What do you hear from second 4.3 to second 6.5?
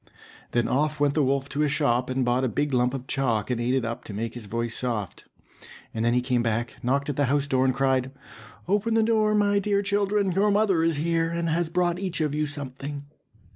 his voice soft. And then he came